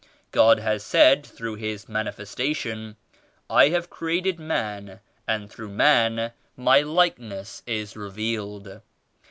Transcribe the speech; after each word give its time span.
God 0.31 0.57
has 0.57 0.81
said 0.83 1.23
through 1.23 1.57
His 1.57 1.87
Manifestation 1.87 2.95
*I 3.51 3.69
have 3.69 3.91
created 3.91 4.39
man, 4.39 4.99
and 5.27 5.47
through 5.47 5.69
man 5.69 6.31
My 6.57 6.81
like 6.81 7.19
ness 7.19 7.61
is 7.67 7.95
revealed.' 7.95 8.81